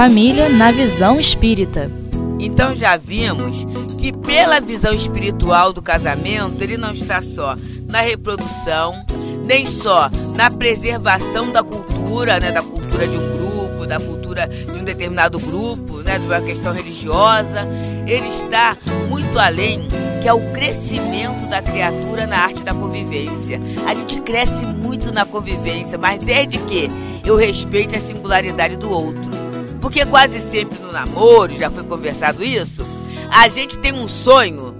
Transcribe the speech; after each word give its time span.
família 0.00 0.48
na 0.48 0.72
visão 0.72 1.20
espírita. 1.20 1.90
Então 2.38 2.74
já 2.74 2.96
vimos 2.96 3.66
que 3.98 4.10
pela 4.10 4.58
visão 4.58 4.94
espiritual 4.94 5.74
do 5.74 5.82
casamento, 5.82 6.62
ele 6.62 6.78
não 6.78 6.92
está 6.92 7.20
só 7.20 7.54
na 7.86 8.00
reprodução, 8.00 9.04
nem 9.44 9.66
só 9.66 10.08
na 10.34 10.50
preservação 10.50 11.52
da 11.52 11.62
cultura, 11.62 12.40
né, 12.40 12.50
da 12.50 12.62
cultura 12.62 13.06
de 13.06 13.14
um 13.14 13.36
grupo, 13.36 13.86
da 13.86 14.00
cultura 14.00 14.48
de 14.48 14.72
um 14.72 14.84
determinado 14.84 15.38
grupo, 15.38 15.98
né, 15.98 16.18
de 16.18 16.24
uma 16.24 16.40
questão 16.40 16.72
religiosa, 16.72 17.68
ele 18.06 18.28
está 18.42 18.78
muito 19.10 19.38
além 19.38 19.86
que 20.22 20.28
é 20.28 20.32
o 20.32 20.40
crescimento 20.54 21.46
da 21.50 21.60
criatura 21.60 22.26
na 22.26 22.38
arte 22.38 22.62
da 22.62 22.72
convivência. 22.72 23.60
A 23.86 23.94
gente 23.94 24.18
cresce 24.22 24.64
muito 24.64 25.12
na 25.12 25.26
convivência, 25.26 25.98
mas 25.98 26.24
desde 26.24 26.56
que 26.56 26.88
eu 27.22 27.36
respeite 27.36 27.96
a 27.96 28.00
singularidade 28.00 28.76
do 28.76 28.90
outro. 28.90 29.49
Porque 29.80 30.04
quase 30.04 30.40
sempre 30.40 30.78
no 30.78 30.92
namoro, 30.92 31.56
já 31.56 31.70
foi 31.70 31.84
conversado 31.84 32.44
isso, 32.44 32.86
a 33.30 33.48
gente 33.48 33.78
tem 33.78 33.92
um 33.92 34.08
sonho 34.08 34.76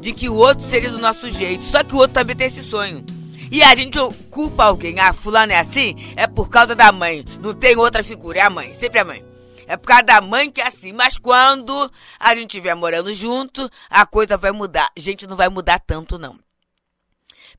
de 0.00 0.12
que 0.12 0.28
o 0.28 0.34
outro 0.34 0.64
seria 0.66 0.90
do 0.90 0.98
nosso 0.98 1.28
jeito, 1.30 1.64
só 1.64 1.82
que 1.82 1.94
o 1.94 1.98
outro 1.98 2.14
também 2.14 2.36
tem 2.36 2.46
esse 2.46 2.62
sonho. 2.62 3.04
E 3.50 3.62
a 3.62 3.74
gente 3.74 3.98
culpa 4.30 4.64
alguém, 4.64 4.98
ah, 5.00 5.12
fulano 5.12 5.52
é 5.52 5.58
assim, 5.58 5.96
é 6.16 6.26
por 6.26 6.48
causa 6.48 6.74
da 6.74 6.92
mãe, 6.92 7.24
não 7.40 7.54
tem 7.54 7.76
outra 7.76 8.02
figura, 8.02 8.38
é 8.38 8.42
a 8.42 8.50
mãe, 8.50 8.74
sempre 8.74 9.00
a 9.00 9.04
mãe. 9.04 9.36
É 9.66 9.76
por 9.76 9.88
causa 9.88 10.04
da 10.04 10.20
mãe 10.20 10.50
que 10.50 10.60
é 10.60 10.66
assim. 10.66 10.92
Mas 10.92 11.18
quando 11.18 11.90
a 12.20 12.34
gente 12.34 12.50
estiver 12.50 12.74
morando 12.74 13.12
junto, 13.12 13.68
a 13.90 14.06
coisa 14.06 14.36
vai 14.36 14.52
mudar. 14.52 14.90
A 14.96 15.00
gente 15.00 15.26
não 15.26 15.36
vai 15.36 15.48
mudar 15.48 15.80
tanto, 15.80 16.18
não. 16.18 16.38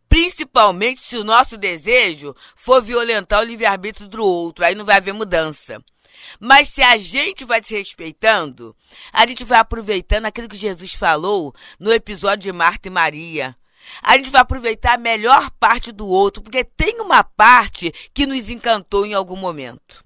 Principalmente 0.08 1.02
se 1.02 1.18
o 1.18 1.24
nosso 1.24 1.58
desejo 1.58 2.34
for 2.55 2.82
violentar 2.82 3.41
o 3.41 3.44
livre-arbítrio 3.44 4.07
do 4.07 4.24
outro. 4.24 4.63
Aí 4.63 4.74
não 4.74 4.85
vai 4.85 4.96
haver 4.96 5.13
mudança. 5.13 5.84
Mas 6.39 6.70
se 6.70 6.81
a 6.81 6.97
gente 6.97 7.45
vai 7.45 7.63
se 7.63 7.75
respeitando, 7.75 8.75
a 9.11 9.25
gente 9.25 9.43
vai 9.43 9.59
aproveitando 9.59 10.25
aquilo 10.25 10.49
que 10.49 10.57
Jesus 10.57 10.93
falou 10.93 11.53
no 11.79 11.91
episódio 11.91 12.43
de 12.43 12.51
Marta 12.51 12.87
e 12.87 12.91
Maria. 12.91 13.55
A 14.01 14.17
gente 14.17 14.29
vai 14.29 14.41
aproveitar 14.41 14.95
a 14.95 14.98
melhor 14.98 15.49
parte 15.51 15.91
do 15.91 16.07
outro, 16.07 16.41
porque 16.41 16.63
tem 16.63 16.99
uma 16.99 17.23
parte 17.23 17.93
que 18.13 18.25
nos 18.25 18.49
encantou 18.49 19.05
em 19.05 19.13
algum 19.13 19.37
momento. 19.37 20.05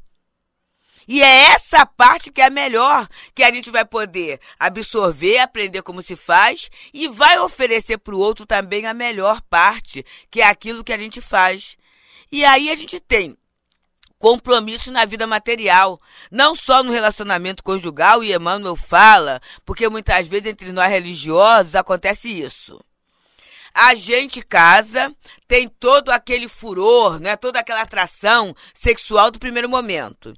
E 1.07 1.21
é 1.21 1.45
essa 1.47 1.85
parte 1.85 2.31
que 2.31 2.41
é 2.41 2.45
a 2.45 2.49
melhor, 2.49 3.07
que 3.33 3.43
a 3.43 3.51
gente 3.51 3.69
vai 3.69 3.83
poder 3.83 4.39
absorver, 4.59 5.39
aprender 5.39 5.81
como 5.81 6.01
se 6.01 6.15
faz 6.15 6.69
e 6.93 7.07
vai 7.07 7.39
oferecer 7.39 7.97
para 7.97 8.15
o 8.15 8.19
outro 8.19 8.45
também 8.45 8.85
a 8.85 8.93
melhor 8.93 9.41
parte, 9.49 10.05
que 10.29 10.41
é 10.41 10.45
aquilo 10.45 10.83
que 10.83 10.93
a 10.93 10.97
gente 10.97 11.19
faz. 11.19 11.75
E 12.31 12.45
aí 12.45 12.69
a 12.69 12.75
gente 12.75 12.99
tem 12.99 13.35
compromisso 14.21 14.91
na 14.91 15.03
vida 15.03 15.25
material, 15.25 15.99
não 16.29 16.55
só 16.55 16.83
no 16.83 16.91
relacionamento 16.91 17.63
conjugal, 17.63 18.23
e 18.23 18.31
Emmanuel 18.31 18.75
fala, 18.75 19.41
porque 19.65 19.89
muitas 19.89 20.27
vezes 20.27 20.45
entre 20.45 20.71
nós 20.71 20.89
religiosos 20.89 21.73
acontece 21.75 22.29
isso. 22.29 22.79
A 23.73 23.95
gente 23.95 24.43
casa, 24.43 25.13
tem 25.47 25.67
todo 25.67 26.11
aquele 26.11 26.47
furor, 26.47 27.19
né, 27.19 27.35
toda 27.35 27.59
aquela 27.59 27.81
atração 27.81 28.55
sexual 28.75 29.31
do 29.31 29.39
primeiro 29.39 29.67
momento. 29.67 30.37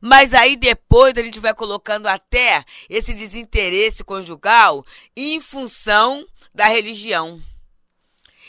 Mas 0.00 0.34
aí 0.34 0.54
depois 0.54 1.16
a 1.16 1.22
gente 1.22 1.40
vai 1.40 1.54
colocando 1.54 2.08
até 2.08 2.64
esse 2.90 3.14
desinteresse 3.14 4.04
conjugal 4.04 4.84
em 5.16 5.40
função 5.40 6.26
da 6.54 6.66
religião. 6.66 7.40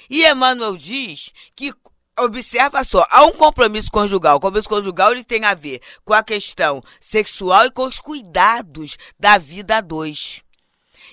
E 0.10 0.26
Emmanuel 0.26 0.76
diz 0.76 1.32
que 1.56 1.72
Observa 2.20 2.84
só, 2.84 3.06
há 3.10 3.26
um 3.26 3.32
compromisso 3.32 3.90
conjugal. 3.92 4.38
O 4.38 4.40
compromisso 4.40 4.70
conjugal 4.70 5.12
ele 5.12 5.24
tem 5.24 5.46
a 5.46 5.54
ver 5.54 5.82
com 6.06 6.14
a 6.14 6.24
questão 6.24 6.82
sexual 7.00 7.66
e 7.66 7.72
com 7.72 7.86
os 7.86 8.00
cuidados 8.00 8.98
da 9.20 9.38
vida 9.38 9.78
a 9.78 9.82
dois. 9.82 10.44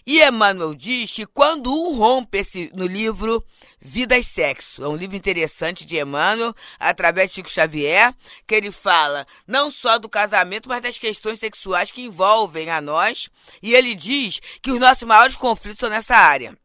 E 0.06 0.22
Emmanuel 0.22 0.75
diz 0.75 1.10
que 1.12 1.27
quando 1.27 1.72
um 1.72 1.97
rompe 1.97 2.39
esse, 2.39 2.71
no 2.75 2.87
livro 2.87 3.44
Vida 3.81 4.16
e 4.16 4.22
Sexo, 4.22 4.84
é 4.84 4.89
um 4.89 4.97
livro 4.97 5.16
interessante 5.16 5.84
de 5.84 5.99
Emmanuel, 5.99 6.55
através 6.78 7.31
de 7.31 7.37
Chico 7.37 7.50
Xavier, 7.50 8.15
que 8.47 8.55
ele 8.55 8.71
fala 8.71 9.27
não 9.47 9.71
só 9.71 9.99
do 9.99 10.09
casamento, 10.09 10.69
mas 10.69 10.83
das 10.83 10.99
questões 10.99 11.39
sexuais 11.39 11.91
que 11.91 12.03
envolvem 12.03 12.71
a 12.71 12.81
nós, 12.81 13.28
e 13.62 13.75
ele 13.75 13.94
diz 13.94 14.41
que 14.62 14.71
os 14.71 14.78
nossos 14.78 15.05
maiores 15.05 15.37
conflitos 15.37 15.81
são 15.81 15.91
nessa 15.91 16.15
área. 16.15 16.56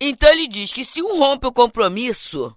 Então 0.00 0.30
ele 0.30 0.48
diz 0.48 0.72
que 0.72 0.84
se 0.84 1.02
um 1.02 1.18
rompe 1.18 1.46
o 1.46 1.52
compromisso, 1.52 2.54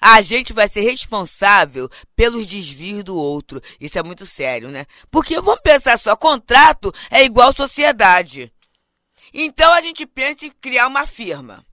a 0.00 0.20
gente 0.20 0.52
vai 0.52 0.68
ser 0.68 0.82
responsável 0.82 1.88
pelos 2.14 2.46
desvios 2.46 3.04
do 3.04 3.16
outro. 3.16 3.60
Isso 3.80 3.98
é 3.98 4.02
muito 4.02 4.26
sério, 4.26 4.68
né? 4.68 4.86
Porque 5.10 5.40
vamos 5.40 5.62
pensar 5.62 5.98
só, 5.98 6.16
contrato 6.16 6.92
é 7.10 7.24
igual 7.24 7.54
sociedade. 7.54 8.52
Então 9.32 9.72
a 9.72 9.80
gente 9.80 10.06
pensa 10.06 10.46
em 10.46 10.50
criar 10.50 10.86
uma 10.86 11.06
firma. 11.06 11.64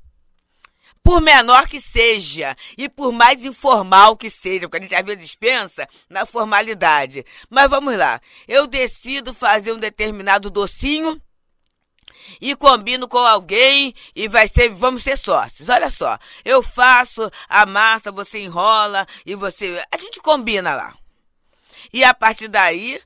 Por 1.04 1.20
menor 1.20 1.68
que 1.68 1.82
seja 1.82 2.56
e 2.78 2.88
por 2.88 3.12
mais 3.12 3.44
informal 3.44 4.16
que 4.16 4.30
seja, 4.30 4.68
porque 4.70 4.78
a 4.78 4.82
gente 4.82 4.96
às 4.96 5.06
vezes 5.06 5.36
pensa 5.36 5.88
na 6.08 6.26
formalidade. 6.26 7.26
Mas 7.50 7.70
vamos 7.70 7.98
lá, 7.98 8.22
eu 8.48 8.68
decido 8.68 9.34
fazer 9.34 9.72
um 9.72 9.80
determinado 9.80 10.50
docinho 10.50 11.20
e 12.40 12.56
combino 12.56 13.08
com 13.08 13.18
alguém 13.18 13.94
e 14.16 14.28
vai 14.28 14.48
ser, 14.48 14.70
vamos 14.70 15.04
ser 15.04 15.18
sócios. 15.18 15.70
Olha 15.70 15.90
só, 15.90 16.18
eu 16.46 16.62
faço 16.62 17.30
a 17.50 17.66
massa, 17.66 18.12
você 18.12 18.40
enrola 18.40 19.08
e 19.26 19.36
você, 19.36 19.82
a 19.92 19.98
gente 19.98 20.20
combina 20.20 20.76
lá. 20.76 20.96
E 21.92 22.04
a 22.04 22.14
partir 22.14 22.48
daí, 22.48 23.02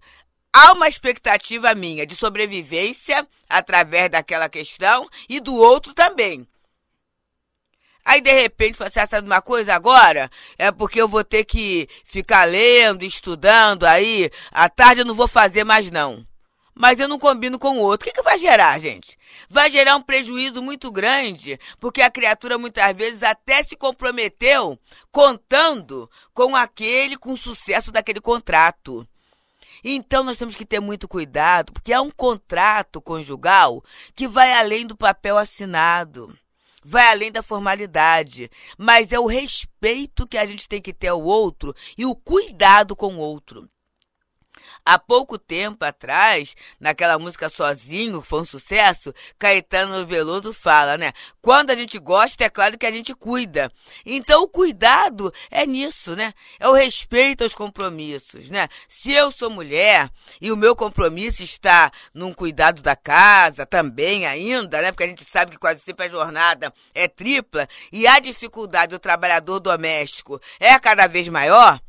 há 0.54 0.74
uma 0.74 0.88
expectativa 0.88 1.74
minha 1.74 2.06
de 2.06 2.16
sobrevivência 2.16 3.28
através 3.50 4.10
daquela 4.10 4.50
questão 4.50 5.10
e 5.28 5.40
do 5.40 5.56
outro 5.56 5.94
também. 5.94 6.48
Aí 8.04 8.22
de 8.22 8.32
repente 8.32 8.78
você 8.78 9.00
assim, 9.00 9.10
sabe 9.10 9.28
uma 9.28 9.42
coisa 9.42 9.74
agora? 9.74 10.30
É 10.60 10.72
porque 10.72 11.02
eu 11.02 11.08
vou 11.08 11.24
ter 11.24 11.44
que 11.44 11.90
ficar 12.04 12.44
lendo, 12.46 13.04
estudando 13.04 13.84
aí, 13.84 14.30
à 14.52 14.70
tarde 14.70 15.02
eu 15.02 15.06
não 15.06 15.16
vou 15.16 15.28
fazer 15.28 15.64
mais 15.64 15.90
não 15.90 16.26
mas 16.76 17.00
eu 17.00 17.08
não 17.08 17.18
combino 17.18 17.58
com 17.58 17.78
o 17.78 17.82
outro. 17.82 18.08
O 18.08 18.12
que, 18.12 18.18
que 18.18 18.24
vai 18.24 18.38
gerar, 18.38 18.78
gente? 18.80 19.18
Vai 19.50 19.72
gerar 19.72 19.96
um 19.96 20.02
prejuízo 20.02 20.62
muito 20.62 20.92
grande, 20.92 21.58
porque 21.80 22.02
a 22.02 22.12
criatura 22.12 22.58
muitas 22.58 22.96
vezes 22.96 23.24
até 23.24 23.64
se 23.64 23.78
comprometeu 23.78 24.78
contando 25.12 26.10
com 26.34 26.56
aquele, 26.56 27.18
com 27.18 27.32
o 27.32 27.38
sucesso 27.38 27.92
daquele 27.92 28.20
contrato. 28.20 29.08
Então 29.84 30.24
nós 30.24 30.38
temos 30.38 30.56
que 30.56 30.66
ter 30.66 30.80
muito 30.80 31.08
cuidado, 31.08 31.72
porque 31.72 31.94
é 31.94 32.00
um 32.00 32.10
contrato 32.10 33.02
conjugal 33.02 33.84
que 34.14 34.28
vai 34.28 34.52
além 34.52 34.86
do 34.86 34.98
papel 34.98 35.38
assinado 35.38 36.36
vai 36.88 37.08
além 37.08 37.32
da 37.32 37.42
formalidade, 37.42 38.48
mas 38.78 39.12
é 39.12 39.20
o 39.20 39.26
respeito 39.26 40.28
que 40.28 40.38
a 40.38 40.46
gente 40.46 40.70
tem 40.70 40.80
que 40.80 40.94
ter 40.94 41.08
ao 41.08 41.24
outro 41.24 41.74
e 41.98 42.06
o 42.06 42.16
cuidado 42.16 42.96
com 42.96 43.16
o 43.16 43.20
outro. 43.20 43.68
Há 44.88 45.00
pouco 45.00 45.40
tempo 45.40 45.84
atrás, 45.84 46.56
naquela 46.80 47.18
música 47.18 47.50
Sozinho, 47.50 48.22
que 48.22 48.28
foi 48.28 48.42
um 48.42 48.46
sucesso, 48.46 49.12
Caetano 49.40 50.06
Veloso 50.06 50.54
fala, 50.54 50.96
né? 50.96 51.12
Quando 51.42 51.72
a 51.72 51.76
gente 51.76 51.98
gosta, 51.98 52.44
é 52.44 52.50
claro 52.52 52.78
que 52.78 52.86
a 52.86 52.92
gente 52.92 53.16
cuida. 53.16 53.72
Então, 54.06 54.44
o 54.44 54.48
cuidado 54.48 55.34
é 55.50 55.66
nisso, 55.66 56.16
né? 56.16 56.36
É 56.60 56.70
o 56.70 56.74
respeito 56.74 57.44
aos 57.44 57.56
compromissos, 57.56 58.52
né? 58.52 58.68
Se 58.88 59.12
eu 59.12 59.32
sou 59.32 59.50
mulher 59.50 60.08
e 60.40 60.52
o 60.52 60.58
meu 60.58 60.76
compromisso 60.76 61.42
está 61.42 61.92
num 62.14 62.32
cuidado 62.32 62.84
da 62.84 62.96
casa 62.96 63.66
também 63.66 64.28
ainda, 64.28 64.84
né? 64.84 64.92
Porque 64.92 65.06
a 65.06 65.08
gente 65.08 65.26
sabe 65.26 65.50
que 65.52 65.58
quase 65.58 65.80
sempre 65.80 66.06
a 66.06 66.10
jornada 66.10 66.72
é 66.94 67.08
tripla 67.08 67.68
e 67.92 68.06
a 68.06 68.20
dificuldade 68.20 68.92
do 68.92 69.00
trabalhador 69.00 69.60
doméstico 69.60 70.40
é 70.60 70.78
cada 70.78 71.08
vez 71.08 71.28
maior, 71.28 71.82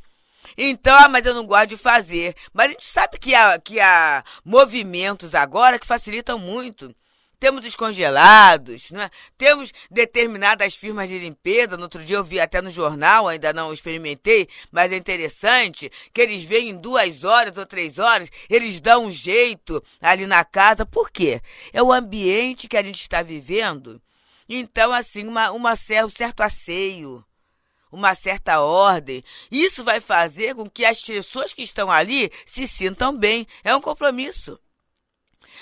então, 0.57 0.97
ah, 0.97 1.09
mas 1.09 1.27
eu 1.27 1.35
não 1.35 1.45
gosto 1.45 1.69
de 1.69 1.77
fazer. 1.77 2.35
Mas 2.53 2.67
a 2.67 2.69
gente 2.71 2.85
sabe 2.85 3.19
que 3.19 3.35
há, 3.35 3.59
que 3.59 3.79
há 3.79 4.25
movimentos 4.45 5.35
agora 5.35 5.79
que 5.79 5.87
facilitam 5.87 6.39
muito. 6.39 6.95
Temos 7.39 7.67
os 7.67 7.77
congelados, 7.77 8.91
né? 8.91 9.11
temos 9.37 9.71
determinadas 9.91 10.75
firmas 10.75 11.11
de 11.11 11.19
limpeza. 11.19 11.77
No 11.77 11.83
outro 11.83 12.03
dia 12.03 12.17
eu 12.17 12.25
vi 12.25 12.41
até 12.41 12.63
no 12.63 12.71
jornal, 12.71 13.29
ainda 13.29 13.53
não 13.53 13.75
experimentei, 13.75 14.49
mas 14.73 14.91
é 14.91 14.97
interessante 14.97 15.93
que 16.15 16.23
eles 16.23 16.45
vêm 16.45 16.71
em 16.71 16.77
duas 16.77 17.25
horas 17.25 17.59
ou 17.59 17.67
três 17.67 17.99
horas, 17.99 18.31
eles 18.49 18.81
dão 18.81 19.05
um 19.05 19.13
jeito 19.13 19.85
ali 20.01 20.27
na 20.27 20.47
casa. 20.47 20.87
Por 20.87 21.11
quê? 21.11 21.43
É 21.75 21.83
o 21.83 21.93
ambiente 21.93 22.69
que 22.69 22.77
a 22.77 22.83
gente 22.83 23.03
está 23.03 23.23
vivendo. 23.23 24.01
Então, 24.49 24.91
assim, 24.91 25.27
uma, 25.27 25.51
uma, 25.51 25.73
um 25.73 26.11
certo 26.11 26.41
asseio 26.41 27.23
uma 27.97 28.15
certa 28.15 28.61
ordem. 28.61 29.25
Isso 29.51 29.83
vai 29.83 30.01
fazer 30.01 30.55
com 30.55 30.69
que 30.69 30.85
as 30.85 31.01
pessoas 31.01 31.53
que 31.53 31.63
estão 31.63 31.91
ali 31.91 32.31
se 32.45 32.69
sintam 32.69 33.17
bem. 33.17 33.47
É 33.65 33.75
um 33.75 33.81
compromisso. 33.81 34.61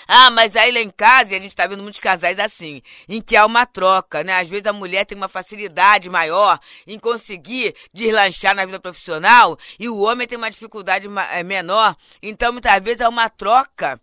Ah, 0.07 0.29
mas 0.29 0.55
aí 0.55 0.71
lá 0.71 0.81
em 0.81 0.89
casa, 0.89 1.33
e 1.33 1.37
a 1.37 1.41
gente 1.41 1.51
está 1.51 1.65
vendo 1.65 1.81
muitos 1.81 1.99
casais 1.99 2.37
assim, 2.37 2.81
em 3.07 3.21
que 3.21 3.35
há 3.35 3.45
uma 3.45 3.65
troca, 3.65 4.23
né? 4.23 4.33
Às 4.39 4.49
vezes 4.49 4.65
a 4.67 4.73
mulher 4.73 5.05
tem 5.05 5.17
uma 5.17 5.29
facilidade 5.29 6.09
maior 6.09 6.59
em 6.85 6.99
conseguir 6.99 7.73
deslanchar 7.93 8.53
na 8.53 8.65
vida 8.65 8.79
profissional 8.79 9.57
e 9.79 9.87
o 9.89 9.99
homem 10.01 10.27
tem 10.27 10.37
uma 10.37 10.51
dificuldade 10.51 11.07
eh, 11.31 11.43
menor. 11.43 11.95
Então, 12.21 12.51
muitas 12.51 12.83
vezes 12.83 13.01
há 13.01 13.09
uma 13.09 13.29
troca 13.29 13.99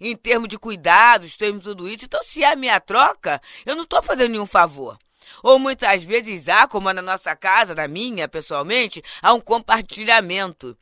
em 0.00 0.16
termos 0.16 0.48
de 0.48 0.58
cuidados, 0.58 1.34
em 1.34 1.38
termos 1.38 1.60
de 1.60 1.68
tudo 1.68 1.88
isso. 1.88 2.04
Então, 2.04 2.22
se 2.24 2.42
é 2.42 2.50
a 2.52 2.56
minha 2.56 2.80
troca, 2.80 3.40
eu 3.64 3.76
não 3.76 3.84
estou 3.84 4.02
fazendo 4.02 4.30
nenhum 4.32 4.46
favor. 4.46 4.98
Ou 5.42 5.58
muitas 5.58 6.02
vezes 6.02 6.48
há, 6.48 6.66
como 6.66 6.92
na 6.92 7.02
nossa 7.02 7.34
casa, 7.36 7.74
na 7.74 7.88
minha, 7.88 8.28
pessoalmente, 8.28 9.02
há 9.22 9.32
um 9.32 9.40
compartilhamento. 9.40 10.76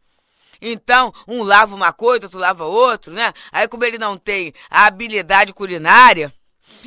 Então, 0.60 1.12
um 1.26 1.42
lava 1.42 1.74
uma 1.74 1.92
coisa, 1.92 2.26
outro 2.26 2.38
lava 2.38 2.64
outro, 2.64 3.12
né? 3.12 3.32
Aí, 3.50 3.66
como 3.66 3.84
ele 3.84 3.98
não 3.98 4.16
tem 4.16 4.52
a 4.70 4.86
habilidade 4.86 5.52
culinária, 5.52 6.32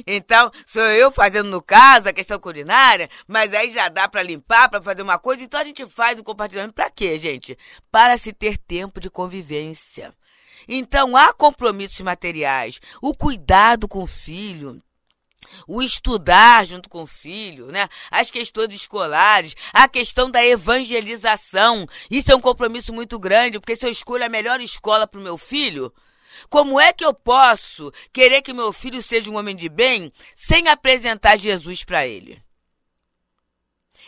então, 0.05 0.51
sou 0.65 0.83
eu 0.83 1.11
fazendo 1.11 1.49
no 1.49 1.61
caso 1.61 2.09
a 2.09 2.13
questão 2.13 2.39
culinária, 2.39 3.09
mas 3.27 3.53
aí 3.53 3.71
já 3.71 3.87
dá 3.87 4.07
para 4.07 4.23
limpar, 4.23 4.69
para 4.69 4.81
fazer 4.81 5.01
uma 5.01 5.19
coisa. 5.19 5.43
Então 5.43 5.59
a 5.59 5.63
gente 5.63 5.85
faz 5.85 6.19
o 6.19 6.23
compartilhamento 6.23 6.73
para 6.73 6.89
quê, 6.89 7.17
gente? 7.19 7.57
Para 7.91 8.17
se 8.17 8.33
ter 8.33 8.57
tempo 8.57 8.99
de 8.99 9.09
convivência. 9.09 10.13
Então 10.67 11.15
há 11.15 11.31
compromissos 11.33 11.99
materiais, 12.01 12.79
o 13.01 13.13
cuidado 13.13 13.87
com 13.87 14.01
o 14.01 14.07
filho, 14.07 14.81
o 15.67 15.81
estudar 15.81 16.65
junto 16.65 16.89
com 16.89 17.03
o 17.03 17.07
filho, 17.07 17.67
né? 17.67 17.87
As 18.11 18.29
questões 18.29 18.73
escolares, 18.73 19.55
a 19.73 19.87
questão 19.87 20.29
da 20.29 20.45
evangelização. 20.45 21.87
Isso 22.09 22.31
é 22.31 22.35
um 22.35 22.41
compromisso 22.41 22.93
muito 22.93 23.17
grande, 23.17 23.59
porque 23.59 23.75
se 23.75 23.85
eu 23.85 23.89
escolho 23.89 24.25
a 24.25 24.29
melhor 24.29 24.61
escola 24.61 25.07
para 25.07 25.19
o 25.19 25.23
meu 25.23 25.37
filho, 25.37 25.93
como 26.49 26.79
é 26.79 26.91
que 26.91 27.05
eu 27.05 27.13
posso 27.13 27.91
querer 28.11 28.41
que 28.41 28.53
meu 28.53 28.71
filho 28.73 29.01
seja 29.01 29.31
um 29.31 29.37
homem 29.37 29.55
de 29.55 29.69
bem 29.69 30.11
sem 30.35 30.67
apresentar 30.67 31.37
Jesus 31.37 31.83
para 31.83 32.05
ele? 32.05 32.44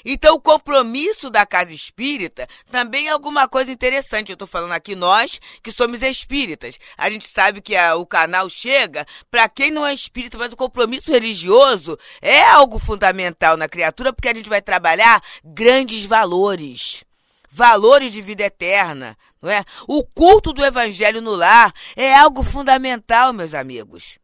Então, 0.06 0.36
o 0.36 0.42
compromisso 0.42 1.30
da 1.30 1.46
casa 1.46 1.74
espírita 1.74 2.48
também 2.70 3.08
é 3.08 3.12
alguma 3.12 3.48
coisa 3.48 3.72
interessante. 3.72 4.30
Eu 4.30 4.34
estou 4.34 4.48
falando 4.48 4.72
aqui 4.72 4.96
nós 4.96 5.40
que 5.62 5.72
somos 5.72 6.02
espíritas. 6.02 6.80
A 6.98 7.10
gente 7.10 7.28
sabe 7.28 7.62
que 7.62 7.76
a, 7.76 7.96
o 7.96 8.06
canal 8.06 8.50
chega 8.50 9.06
para 9.30 9.50
quem 9.50 9.72
não 9.72 9.86
é 9.86 9.94
espírita, 9.94 10.38
mas 10.38 10.54
o 10.54 10.58
compromisso 10.58 11.12
religioso 11.12 11.98
é 12.22 12.42
algo 12.44 12.80
fundamental 12.80 13.58
na 13.58 13.68
criatura, 13.68 14.14
porque 14.14 14.30
a 14.30 14.34
gente 14.34 14.50
vai 14.50 14.62
trabalhar 14.62 15.22
grandes 15.44 16.06
valores. 16.06 17.04
Valores 17.50 18.12
de 18.12 18.22
vida 18.22 18.44
eterna, 18.44 19.18
não 19.42 19.50
é? 19.50 19.64
O 19.88 20.04
culto 20.04 20.54
do 20.54 20.64
evangelho 20.64 21.22
no 21.22 21.34
lar 21.34 21.74
é 21.96 22.14
algo 22.14 22.44
fundamental, 22.44 23.34
meus 23.34 23.54
amigos. 23.54 24.20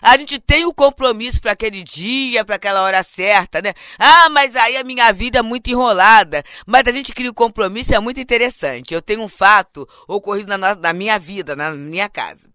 A 0.00 0.16
gente 0.16 0.38
tem 0.38 0.64
o 0.64 0.74
compromisso 0.74 1.40
para 1.40 1.52
aquele 1.52 1.82
dia, 1.82 2.44
para 2.44 2.56
aquela 2.56 2.82
hora 2.82 3.02
certa, 3.02 3.60
né? 3.60 3.74
Ah, 3.98 4.28
mas 4.28 4.56
aí 4.56 4.76
a 4.76 4.84
minha 4.84 5.12
vida 5.12 5.38
é 5.38 5.42
muito 5.42 5.70
enrolada. 5.70 6.42
Mas 6.66 6.86
a 6.86 6.92
gente 6.92 7.12
cria 7.12 7.30
o 7.30 7.34
compromisso, 7.34 7.94
é 7.94 8.00
muito 8.00 8.20
interessante. 8.20 8.94
Eu 8.94 9.02
tenho 9.02 9.22
um 9.22 9.28
fato 9.28 9.88
ocorrido 10.06 10.56
na, 10.56 10.74
na 10.74 10.92
minha 10.92 11.18
vida, 11.18 11.54
na 11.54 11.70
minha 11.72 12.08
casa. 12.08 12.50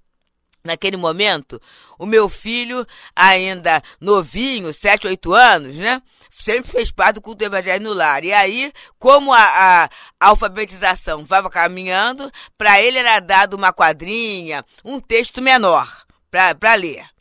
Naquele 0.66 0.98
momento, 0.98 1.62
o 2.00 2.08
meu 2.08 2.28
filho, 2.28 2.88
ainda 3.16 3.84
novinho, 4.02 4.74
7, 4.74 5.06
8 5.06 5.32
anos, 5.32 5.78
né? 5.78 6.02
Sempre 6.32 6.72
fez 6.72 6.92
parte 6.92 7.16
do 7.16 7.22
culto 7.22 7.38
do 7.38 7.46
evangelho 7.46 7.84
no 7.84 7.94
lar. 7.94 8.24
E 8.24 8.34
aí, 8.34 8.74
como 8.98 9.32
a, 9.32 9.84
a 9.84 9.90
alfabetização 10.20 11.22
estava 11.22 11.52
caminhando, 11.52 12.32
para 12.58 12.82
ele 12.82 12.98
era 12.98 13.20
dado 13.20 13.54
uma 13.54 13.72
quadrinha, 13.72 14.66
um 14.84 15.00
texto 15.00 15.40
menor 15.40 15.88
para 16.32 16.74
ler. 16.74 17.15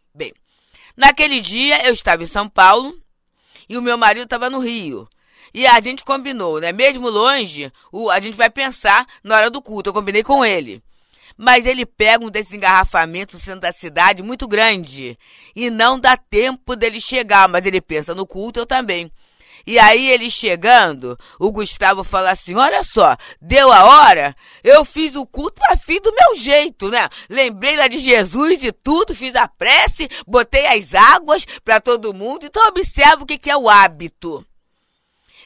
Naquele 0.96 1.40
dia 1.40 1.86
eu 1.86 1.92
estava 1.92 2.22
em 2.22 2.26
São 2.26 2.48
Paulo 2.48 2.96
e 3.68 3.76
o 3.76 3.82
meu 3.82 3.98
marido 3.98 4.24
estava 4.24 4.48
no 4.48 4.58
Rio. 4.58 5.08
E 5.52 5.66
a 5.66 5.80
gente 5.80 6.04
combinou, 6.04 6.60
né? 6.60 6.72
Mesmo 6.72 7.08
longe, 7.08 7.72
o, 7.92 8.10
a 8.10 8.18
gente 8.18 8.36
vai 8.36 8.50
pensar 8.50 9.06
na 9.22 9.36
hora 9.36 9.50
do 9.50 9.62
culto. 9.62 9.90
Eu 9.90 9.94
combinei 9.94 10.22
com 10.22 10.44
ele. 10.44 10.82
Mas 11.36 11.66
ele 11.66 11.86
pega 11.86 12.24
um 12.24 12.30
desengarrafamento 12.30 13.34
no 13.34 13.40
centro 13.40 13.60
da 13.60 13.72
cidade 13.72 14.22
muito 14.22 14.48
grande. 14.48 15.18
E 15.54 15.70
não 15.70 15.98
dá 15.98 16.16
tempo 16.16 16.74
dele 16.74 17.00
chegar. 17.00 17.48
Mas 17.48 17.64
ele 17.66 17.80
pensa 17.80 18.14
no 18.14 18.26
culto, 18.26 18.60
eu 18.60 18.66
também. 18.66 19.10
E 19.66 19.78
aí 19.78 20.10
ele 20.10 20.30
chegando, 20.30 21.18
o 21.38 21.50
Gustavo 21.50 22.04
fala 22.04 22.30
assim: 22.30 22.54
olha 22.54 22.82
só, 22.82 23.16
deu 23.40 23.72
a 23.72 23.84
hora, 23.84 24.36
eu 24.62 24.84
fiz 24.84 25.14
o 25.14 25.26
culto 25.26 25.62
a 25.68 25.76
fim 25.76 26.00
do 26.00 26.12
meu 26.12 26.36
jeito, 26.36 26.88
né? 26.90 27.08
Lembrei 27.28 27.76
lá 27.76 27.88
de 27.88 27.98
Jesus 27.98 28.62
e 28.62 28.72
tudo, 28.72 29.14
fiz 29.14 29.34
a 29.34 29.48
prece, 29.48 30.08
botei 30.26 30.66
as 30.66 30.94
águas 30.94 31.46
para 31.64 31.80
todo 31.80 32.14
mundo. 32.14 32.44
Então 32.44 32.66
observa 32.68 33.22
o 33.22 33.26
que 33.26 33.50
é 33.50 33.56
o 33.56 33.68
hábito. 33.68 34.44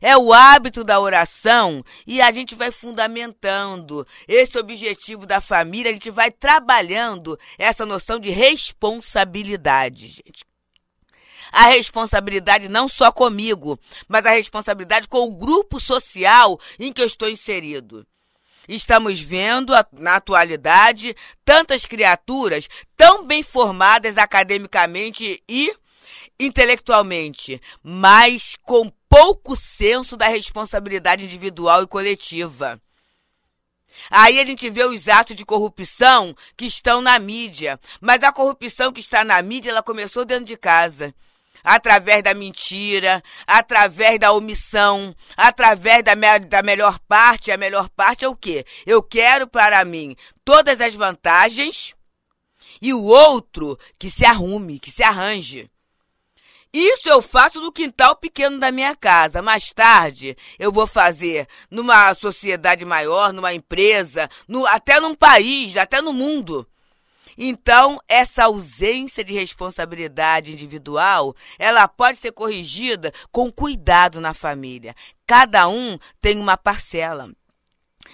É 0.01 0.17
o 0.17 0.33
hábito 0.33 0.85
da 0.85 1.01
oração 1.01 1.85
e 2.07 2.21
a 2.21 2.31
gente 2.31 2.55
vai 2.55 2.71
fundamentando 2.71 4.07
esse 4.29 4.57
objetivo 4.57 5.27
da 5.27 5.41
família, 5.41 5.91
a 5.91 5.95
gente 5.95 6.11
vai 6.11 6.31
trabalhando 6.31 7.37
essa 7.59 7.85
noção 7.85 8.21
de 8.21 8.31
responsabilidade, 8.31 10.09
gente 10.09 10.48
a 11.53 11.67
responsabilidade 11.67 12.69
não 12.69 12.89
só 12.89 13.11
comigo, 13.11 13.79
mas 14.07 14.25
a 14.27 14.31
responsabilidade 14.31 15.09
com 15.09 15.27
o 15.27 15.35
grupo 15.35 15.81
social 15.81 16.59
em 16.79 16.93
que 16.93 17.01
eu 17.01 17.07
estou 17.07 17.29
inserido. 17.29 18.07
Estamos 18.69 19.19
vendo 19.19 19.73
na 19.93 20.17
atualidade 20.17 21.17
tantas 21.43 21.87
criaturas 21.87 22.69
tão 22.97 23.27
bem 23.27 23.43
formadas 23.43 24.19
academicamente 24.19 25.43
e 25.49 25.75
intelectualmente, 26.39 27.61
mas 27.83 28.57
com 28.63 28.93
pouco 29.09 29.57
senso 29.57 30.17
da 30.17 30.29
responsabilidade 30.29 31.25
individual 31.25 31.83
e 31.83 31.87
coletiva. 31.87 32.81
Aí 34.11 34.39
a 34.39 34.45
gente 34.45 34.69
vê 34.71 34.85
os 34.85 35.09
atos 35.09 35.35
de 35.35 35.45
corrupção 35.45 36.37
que 36.57 36.67
estão 36.67 37.01
na 37.01 37.19
mídia, 37.19 37.81
mas 38.01 38.23
a 38.23 38.31
corrupção 38.31 38.93
que 38.93 39.01
está 39.01 39.25
na 39.25 39.41
mídia, 39.43 39.71
ela 39.71 39.83
começou 39.83 40.25
dentro 40.25 40.45
de 40.45 40.57
casa 40.57 41.15
através 41.63 42.23
da 42.23 42.35
mentira, 42.35 43.23
através 43.47 44.19
da 44.19 44.33
omissão, 44.33 45.15
através 45.37 46.03
da, 46.03 46.15
me 46.15 46.39
da 46.41 46.63
melhor 46.63 46.99
parte. 47.01 47.51
A 47.51 47.57
melhor 47.57 47.89
parte 47.89 48.25
é 48.25 48.29
o 48.29 48.37
quê? 48.37 48.65
Eu 48.87 49.03
quero 49.03 49.47
para 49.47 49.85
mim 49.85 50.17
todas 50.45 50.81
as 50.81 50.95
vantagens 50.95 51.95
e 52.81 52.93
o 52.93 53.03
outro 53.05 53.79
que 53.99 54.11
se 54.11 54.25
arrume, 54.25 54.79
que 54.79 54.91
se 54.91 55.03
arranje. 55.03 55.71
Isso 56.73 57.09
eu 57.09 57.23
faço 57.23 57.61
no 57.61 57.73
quintal 57.73 58.17
pequeno 58.17 58.59
da 58.59 58.71
minha 58.71 58.95
casa. 58.95 59.41
Mais 59.41 59.73
tarde, 59.73 60.37
eu 60.59 60.71
vou 60.71 60.87
fazer 60.87 61.49
numa 61.71 62.15
sociedade 62.15 62.85
maior, 62.85 63.33
numa 63.33 63.55
empresa, 63.55 64.29
no, 64.47 64.67
até 64.67 65.01
num 65.01 65.15
país, 65.15 65.77
até 65.77 66.03
no 66.03 66.13
mundo. 66.13 66.69
Então, 67.41 68.01
essa 68.09 68.47
ausência 68.47 69.23
de 69.23 69.33
responsabilidade 69.33 70.51
individual, 70.51 71.37
ela 71.57 71.87
pode 71.87 72.19
ser 72.19 72.33
corrigida 72.33 73.13
com 73.31 73.49
cuidado 73.49 74.21
na 74.21 74.35
família. 74.35 74.93
Cada 75.25 75.69
um 75.69 75.97
tem 76.21 76.41
uma 76.41 76.57
parcela. 76.57 77.31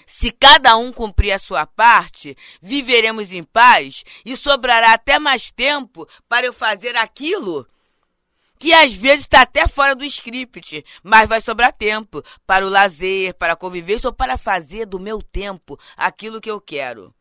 Se 0.05 0.31
cada 0.31 0.77
um 0.77 0.93
cumprir 0.93 1.33
a 1.33 1.39
sua 1.39 1.65
parte, 1.65 2.37
viveremos 2.61 3.33
em 3.33 3.43
paz 3.43 4.05
e 4.27 4.37
sobrará 4.37 4.93
até 4.93 5.19
mais 5.19 5.51
tempo 5.51 6.07
para 6.29 6.45
eu 6.45 6.53
fazer 6.53 6.95
aquilo 6.95 7.67
que 8.59 8.75
às 8.75 8.93
vezes 8.93 9.21
está 9.21 9.41
até 9.43 9.67
fora 9.67 9.95
do 9.95 10.05
script, 10.05 10.85
mas 11.03 11.29
vai 11.29 11.41
sobrar 11.41 11.73
tempo 11.73 12.23
para 12.47 12.67
o 12.67 12.69
lazer, 12.71 13.35
para 13.35 13.55
a 13.55 13.57
convivência 13.57 14.09
ou 14.09 14.13
para 14.13 14.37
fazer 14.37 14.85
do 14.85 15.01
meu 15.01 15.23
tempo 15.23 15.79
aquilo 15.97 16.41
que 16.43 16.51
eu 16.51 16.61
quero 16.61 17.15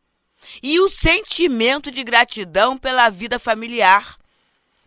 e 0.62 0.80
o 0.80 0.90
sentimento 0.90 1.90
de 1.90 2.02
gratidão 2.02 2.76
pela 2.78 3.08
vida 3.08 3.38
familiar. 3.38 4.18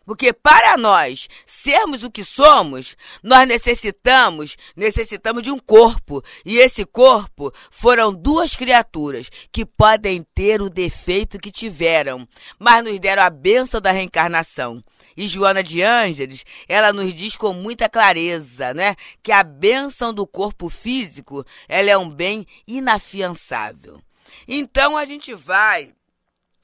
Porque 0.08 0.32
para 0.32 0.78
nós 0.78 1.28
sermos 1.46 2.02
o 2.02 2.10
que 2.10 2.24
somos, 2.24 2.96
nós 3.22 3.46
necessitamos, 3.46 4.56
necessitamos 4.74 5.44
de 5.44 5.52
um 5.52 5.60
corpo. 5.60 6.24
E 6.46 6.60
esse 6.60 6.86
corpo 6.86 7.52
foram 7.70 8.14
duas 8.14 8.56
criaturas 8.56 9.30
que 9.52 9.66
podem 9.66 10.26
ter 10.34 10.62
o 10.62 10.70
defeito 10.70 11.38
que 11.38 11.52
tiveram, 11.52 12.26
mas 12.58 12.86
nos 12.86 12.98
deram 13.02 13.22
a 13.22 13.30
benção 13.30 13.82
da 13.82 13.92
reencarnação. 13.92 14.82
E 15.18 15.28
Joana 15.28 15.62
de 15.62 15.82
Ângeles, 15.82 16.46
ela 16.70 16.94
nos 16.94 17.14
diz 17.14 17.36
com 17.36 17.52
muita 17.52 17.90
clareza, 17.90 18.74
né, 18.74 18.96
que 19.22 19.34
a 19.34 19.44
benção 19.44 20.14
do 20.14 20.26
corpo 20.26 20.70
físico, 20.70 21.46
ela 21.68 21.90
é 21.90 21.98
um 21.98 22.10
bem 22.10 22.48
inafiançável. 22.66 24.02
Então 24.48 24.98
a 24.98 25.06
gente 25.06 25.34
vai 25.34 25.94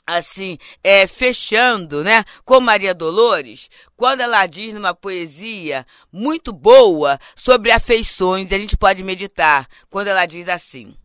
assim, 0.05 0.57
é, 0.83 1.07
fechando, 1.07 2.03
né, 2.03 2.25
com 2.43 2.59
Maria 2.59 2.93
Dolores, 2.93 3.69
quando 3.95 4.21
ela 4.21 4.45
diz 4.45 4.73
numa 4.73 4.93
poesia 4.93 5.87
muito 6.11 6.51
boa 6.51 7.19
sobre 7.35 7.71
afeições, 7.71 8.51
a 8.51 8.59
gente 8.59 8.77
pode 8.77 9.03
meditar, 9.03 9.67
quando 9.89 10.07
ela 10.07 10.25
diz 10.25 10.49
assim: 10.49 10.95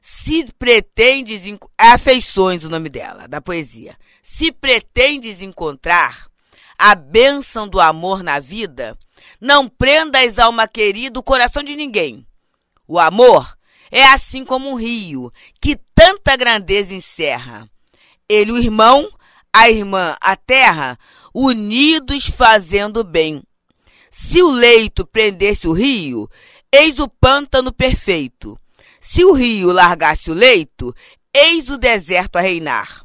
Se 0.00 0.44
pretendes, 0.58 1.42
afeições, 1.76 2.64
o 2.64 2.68
nome 2.68 2.88
dela, 2.88 3.26
da 3.26 3.40
poesia. 3.40 3.96
Se 4.22 4.52
pretendes 4.52 5.42
encontrar 5.42 6.28
a 6.78 6.94
bênção 6.94 7.66
do 7.66 7.80
amor 7.80 8.22
na 8.22 8.38
vida, 8.38 8.96
não 9.40 9.68
prendas 9.68 10.38
alma 10.38 10.68
querida 10.68 11.18
o 11.18 11.22
coração 11.22 11.62
de 11.62 11.74
ninguém. 11.74 12.26
O 12.86 12.98
amor 12.98 13.57
é 13.90 14.04
assim 14.04 14.44
como 14.44 14.70
um 14.70 14.74
rio, 14.74 15.32
que 15.60 15.76
tanta 15.94 16.36
grandeza 16.36 16.94
encerra. 16.94 17.68
Ele, 18.28 18.52
o 18.52 18.58
irmão, 18.58 19.10
a 19.52 19.70
irmã, 19.70 20.16
a 20.20 20.36
terra, 20.36 20.98
unidos 21.34 22.26
fazendo 22.26 23.02
bem. 23.02 23.42
Se 24.10 24.42
o 24.42 24.50
leito 24.50 25.06
prendesse 25.06 25.66
o 25.66 25.72
rio, 25.72 26.28
eis 26.72 26.98
o 26.98 27.08
pântano 27.08 27.72
perfeito. 27.72 28.58
Se 29.00 29.24
o 29.24 29.32
rio 29.32 29.72
largasse 29.72 30.30
o 30.30 30.34
leito, 30.34 30.94
eis 31.32 31.68
o 31.68 31.78
deserto 31.78 32.36
a 32.36 32.40
reinar. 32.40 33.04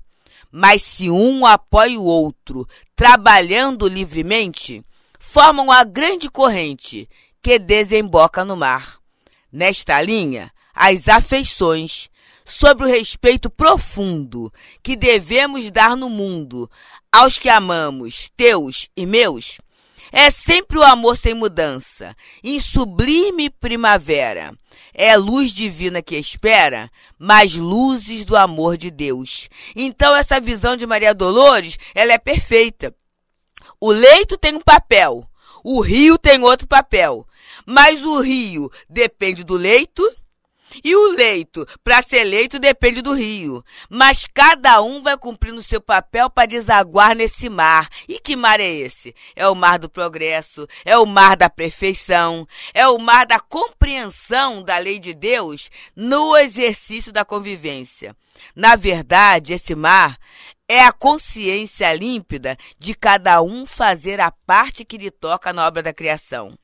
Mas 0.51 0.83
se 0.83 1.09
um 1.09 1.45
apoia 1.45 1.99
o 1.99 2.03
outro, 2.03 2.67
trabalhando 2.95 3.87
livremente, 3.87 4.83
formam 5.19 5.71
a 5.71 5.83
grande 5.83 6.29
corrente 6.29 7.09
que 7.41 7.57
desemboca 7.57 8.45
no 8.45 8.55
mar. 8.55 8.99
Nesta 9.51 9.99
linha, 10.01 10.52
as 10.73 11.07
afeições, 11.07 12.09
sobre 12.45 12.85
o 12.85 12.89
respeito 12.89 13.49
profundo 13.49 14.51
que 14.81 14.95
devemos 14.95 15.69
dar 15.71 15.95
no 15.95 16.09
mundo 16.09 16.69
aos 17.11 17.37
que 17.37 17.49
amamos, 17.49 18.29
teus 18.35 18.89
e 18.95 19.05
meus, 19.05 19.59
é 20.11 20.29
sempre 20.29 20.77
o 20.77 20.83
amor 20.83 21.17
sem 21.17 21.33
mudança, 21.33 22.15
em 22.43 22.59
sublime 22.59 23.49
primavera. 23.49 24.53
É 24.93 25.17
luz 25.17 25.51
divina 25.51 26.03
que 26.03 26.15
espera, 26.15 26.91
mas 27.17 27.55
luzes 27.55 28.23
do 28.23 28.37
amor 28.37 28.77
de 28.77 28.91
Deus. 28.91 29.49
Então 29.75 30.15
essa 30.15 30.39
visão 30.39 30.77
de 30.77 30.85
Maria 30.85 31.15
Dolores, 31.15 31.79
ela 31.95 32.13
é 32.13 32.19
perfeita. 32.19 32.93
O 33.79 33.91
leito 33.91 34.37
tem 34.37 34.55
um 34.55 34.61
papel, 34.61 35.27
o 35.63 35.81
rio 35.81 36.17
tem 36.17 36.43
outro 36.43 36.67
papel, 36.67 37.27
mas 37.65 38.03
o 38.03 38.19
rio 38.19 38.71
depende 38.87 39.43
do 39.43 39.55
leito 39.55 40.07
e 40.83 40.95
o 40.95 41.11
leito, 41.11 41.67
para 41.83 42.01
ser 42.01 42.23
leito, 42.23 42.59
depende 42.59 43.01
do 43.01 43.13
rio. 43.13 43.63
Mas 43.89 44.25
cada 44.33 44.81
um 44.81 45.01
vai 45.01 45.17
cumprindo 45.17 45.61
seu 45.61 45.81
papel 45.81 46.29
para 46.29 46.47
desaguar 46.47 47.15
nesse 47.15 47.49
mar. 47.49 47.89
E 48.07 48.19
que 48.19 48.35
mar 48.35 48.59
é 48.59 48.69
esse? 48.69 49.13
É 49.35 49.47
o 49.47 49.55
mar 49.55 49.79
do 49.79 49.89
progresso, 49.89 50.67
é 50.85 50.97
o 50.97 51.05
mar 51.05 51.35
da 51.35 51.49
perfeição, 51.49 52.47
é 52.73 52.87
o 52.87 52.97
mar 52.97 53.25
da 53.25 53.39
compreensão 53.39 54.63
da 54.63 54.77
lei 54.77 54.99
de 54.99 55.13
Deus 55.13 55.69
no 55.95 56.37
exercício 56.37 57.11
da 57.11 57.25
convivência. 57.25 58.15
Na 58.55 58.75
verdade, 58.75 59.53
esse 59.53 59.75
mar 59.75 60.17
é 60.67 60.81
a 60.81 60.91
consciência 60.91 61.93
límpida 61.93 62.57
de 62.79 62.95
cada 62.95 63.41
um 63.41 63.65
fazer 63.65 64.19
a 64.19 64.31
parte 64.31 64.85
que 64.85 64.97
lhe 64.97 65.11
toca 65.11 65.53
na 65.53 65.67
obra 65.67 65.83
da 65.83 65.93
criação. 65.93 66.57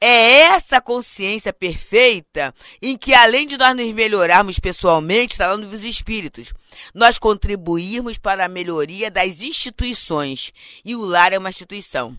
É 0.00 0.40
essa 0.40 0.80
consciência 0.80 1.52
perfeita 1.52 2.54
em 2.80 2.96
que, 2.96 3.14
além 3.14 3.46
de 3.46 3.56
nós 3.56 3.74
nos 3.76 3.92
melhorarmos 3.92 4.58
pessoalmente, 4.58 5.36
falando 5.36 5.68
dos 5.68 5.84
espíritos, 5.84 6.52
nós 6.94 7.18
contribuirmos 7.18 8.18
para 8.18 8.44
a 8.44 8.48
melhoria 8.48 9.10
das 9.10 9.40
instituições. 9.40 10.52
E 10.84 10.94
o 10.94 11.04
lar 11.04 11.32
é 11.32 11.38
uma 11.38 11.50
instituição 11.50 12.16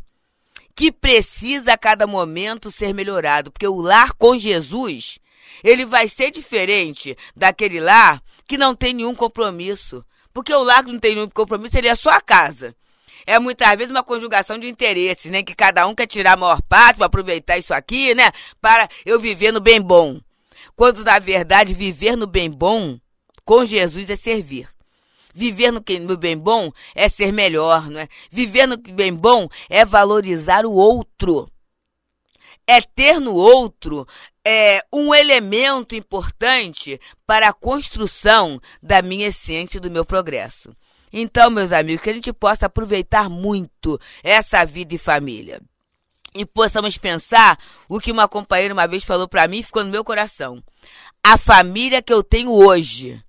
que 0.75 0.91
precisa 0.91 1.73
a 1.73 1.77
cada 1.77 2.05
momento 2.05 2.69
ser 2.69 2.93
melhorado, 2.93 3.49
porque 3.49 3.67
o 3.67 3.79
lar 3.79 4.11
com 4.13 4.37
Jesus, 4.37 5.19
ele 5.63 5.85
vai 5.85 6.09
ser 6.09 6.31
diferente 6.31 7.17
daquele 7.33 7.79
lar 7.79 8.21
que 8.45 8.57
não 8.57 8.75
tem 8.75 8.93
nenhum 8.93 9.15
compromisso. 9.15 10.05
Porque 10.33 10.53
o 10.53 10.63
lar 10.63 10.83
que 10.83 10.91
não 10.91 10.99
tem 10.99 11.15
nenhum 11.15 11.29
compromisso 11.29 11.71
seria 11.71 11.93
a 11.93 11.95
sua 11.95 12.19
casa 12.19 12.75
é 13.25 13.39
muitas 13.39 13.69
vezes 13.77 13.91
uma 13.91 14.03
conjugação 14.03 14.59
de 14.59 14.67
interesses, 14.67 15.31
né? 15.31 15.43
Que 15.43 15.55
cada 15.55 15.87
um 15.87 15.95
quer 15.95 16.07
tirar 16.07 16.33
a 16.33 16.37
maior 16.37 16.61
parte 16.61 16.97
para 16.97 17.07
aproveitar 17.07 17.57
isso 17.57 17.73
aqui, 17.73 18.13
né? 18.13 18.31
Para 18.61 18.87
eu 19.05 19.19
viver 19.19 19.51
no 19.51 19.59
bem 19.59 19.81
bom. 19.81 20.19
Quando, 20.75 21.03
na 21.03 21.19
verdade, 21.19 21.73
viver 21.73 22.15
no 22.15 22.27
bem 22.27 22.49
bom 22.49 22.99
com 23.43 23.65
Jesus 23.65 24.09
é 24.09 24.15
servir. 24.15 24.67
Viver 25.33 25.71
no, 25.71 25.83
no 26.01 26.17
bem 26.17 26.37
bom 26.37 26.71
é 26.93 27.09
ser 27.09 27.31
melhor, 27.33 27.89
não 27.89 27.99
é? 27.99 28.07
Viver 28.31 28.67
no 28.67 28.77
bem 28.77 29.13
bom 29.13 29.49
é 29.69 29.83
valorizar 29.83 30.65
o 30.65 30.71
outro. 30.71 31.49
É 32.67 32.81
ter 32.81 33.19
no 33.19 33.35
outro 33.35 34.07
é, 34.45 34.81
um 34.91 35.13
elemento 35.13 35.95
importante 35.95 36.99
para 37.25 37.49
a 37.49 37.53
construção 37.53 38.59
da 38.81 39.01
minha 39.01 39.27
essência 39.27 39.77
e 39.77 39.81
do 39.81 39.91
meu 39.91 40.05
progresso. 40.05 40.75
Então, 41.11 41.49
meus 41.49 41.71
amigos, 41.71 42.03
que 42.03 42.09
a 42.09 42.13
gente 42.13 42.33
possa 42.33 42.65
aproveitar 42.65 43.29
muito 43.29 43.99
essa 44.23 44.65
vida 44.65 44.95
e 44.95 44.97
família. 44.97 45.61
E 46.33 46.45
possamos 46.45 46.97
pensar 46.97 47.57
o 47.87 47.99
que 47.99 48.11
uma 48.11 48.27
companheira 48.27 48.73
uma 48.73 48.87
vez 48.87 49.03
falou 49.03 49.27
para 49.27 49.47
mim 49.47 49.59
e 49.59 49.63
ficou 49.63 49.83
no 49.83 49.89
meu 49.89 50.03
coração. 50.03 50.61
A 51.23 51.37
família 51.37 52.01
que 52.01 52.11
eu 52.11 52.21
tenho 52.21 52.51
hoje 52.51 53.23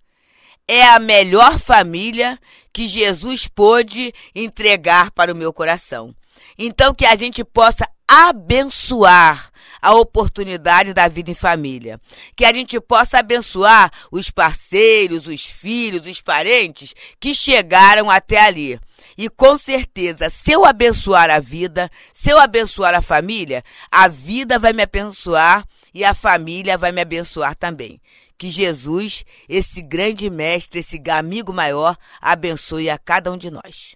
é 0.66 0.82
a 0.88 0.98
melhor 0.98 1.58
família 1.58 2.38
que 2.72 2.88
Jesus 2.88 3.46
pôde 3.46 4.12
entregar 4.34 5.12
para 5.12 5.32
o 5.32 5.36
meu 5.36 5.52
coração. 5.52 6.14
Então, 6.58 6.92
que 6.92 7.06
a 7.06 7.14
gente 7.14 7.44
possa 7.44 7.88
abençoar 8.08 9.50
a 9.86 9.94
oportunidade 9.94 10.92
da 10.92 11.06
vida 11.06 11.30
em 11.30 11.34
família. 11.34 12.00
Que 12.34 12.44
a 12.44 12.52
gente 12.52 12.80
possa 12.80 13.20
abençoar 13.20 13.88
os 14.10 14.32
parceiros, 14.32 15.28
os 15.28 15.46
filhos, 15.46 16.08
os 16.08 16.20
parentes 16.20 16.92
que 17.20 17.32
chegaram 17.32 18.10
até 18.10 18.40
ali. 18.40 18.80
E 19.16 19.28
com 19.28 19.56
certeza, 19.56 20.28
se 20.28 20.50
eu 20.50 20.64
abençoar 20.64 21.30
a 21.30 21.38
vida, 21.38 21.88
se 22.12 22.30
eu 22.30 22.38
abençoar 22.40 22.94
a 22.94 23.00
família, 23.00 23.62
a 23.88 24.08
vida 24.08 24.58
vai 24.58 24.72
me 24.72 24.82
abençoar 24.82 25.64
e 25.94 26.04
a 26.04 26.14
família 26.14 26.76
vai 26.76 26.90
me 26.90 27.00
abençoar 27.00 27.54
também. 27.54 28.00
Que 28.36 28.48
Jesus, 28.48 29.24
esse 29.48 29.80
grande 29.80 30.28
mestre, 30.28 30.80
esse 30.80 31.00
amigo 31.08 31.52
maior, 31.52 31.96
abençoe 32.20 32.90
a 32.90 32.98
cada 32.98 33.30
um 33.30 33.38
de 33.38 33.52
nós. 33.52 33.94